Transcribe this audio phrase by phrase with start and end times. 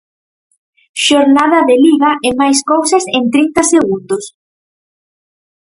[1.05, 4.23] Xornada de Liga e máis cousas en trinta segundos.